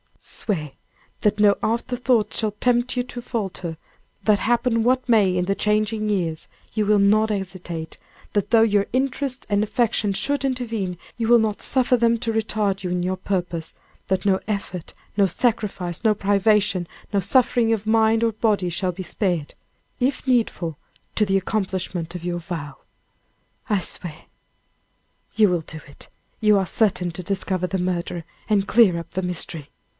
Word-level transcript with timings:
"Swear 0.17 0.71
that 1.21 1.39
no 1.39 1.55
afterthoughts 1.63 2.37
shall 2.39 2.51
tempt 2.51 2.95
you 2.97 3.01
to 3.03 3.21
falter; 3.21 3.77
that 4.23 4.39
happen 4.39 4.83
what 4.83 5.07
may 5.09 5.35
in 5.35 5.45
the 5.45 5.55
changing 5.55 6.09
years, 6.09 6.47
you 6.73 6.85
will 6.85 6.99
not 6.99 7.29
hesitate; 7.29 7.97
that 8.33 8.49
though 8.51 8.61
your 8.63 8.85
interests 8.93 9.45
and 9.49 9.63
affections 9.63 10.17
should 10.17 10.43
intervene, 10.45 10.97
you 11.17 11.27
will 11.27 11.39
not 11.39 11.61
suffer 11.63 11.97
them 11.97 12.17
to 12.19 12.33
retard 12.33 12.83
you 12.83 12.89
in 12.89 13.01
your 13.03 13.15
purpose; 13.15 13.75
that 14.07 14.25
no 14.25 14.39
effort, 14.47 14.93
no 15.17 15.25
sacrifice, 15.27 16.03
no 16.03 16.13
privation, 16.15 16.87
no 17.13 17.19
suffering 17.19 17.71
of 17.73 17.87
mind 17.87 18.23
or 18.23 18.31
body 18.31 18.69
shall 18.69 18.91
be 18.91 19.03
spared, 19.03 19.53
if 19.99 20.27
needful, 20.27 20.77
to 21.15 21.25
the 21.25 21.37
accomplishment 21.37 22.13
of 22.15 22.23
your 22.25 22.39
vow." 22.39 22.75
"I 23.69 23.79
swear." 23.79 24.23
"You 25.35 25.49
will 25.49 25.61
do 25.61 25.79
it! 25.87 26.09
You 26.39 26.57
are 26.59 26.65
certain 26.67 27.11
to 27.11 27.23
discover 27.23 27.65
the 27.67 27.79
murderer, 27.79 28.23
and 28.49 28.67
clear 28.67 28.99
up 28.99 29.11
the 29.11 29.21
mystery." 29.23 29.69